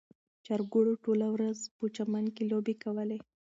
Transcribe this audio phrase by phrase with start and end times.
[0.45, 3.17] چرګوړو ټوله ورځ په چمن کې لوبې کولې.